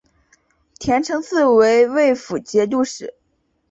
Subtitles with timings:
[0.79, 3.13] 田承嗣为魏博节度使。